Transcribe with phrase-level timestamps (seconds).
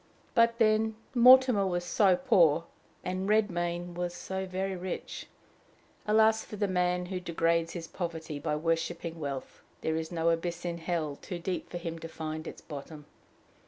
[0.33, 2.63] But, then, Mortimer was so poor,
[3.03, 5.27] and Redmain was so very rich!
[6.07, 9.61] Alas for the man who degrades his poverty by worshiping wealth!
[9.81, 13.05] there is no abyss in hell too deep for him to find its bottom.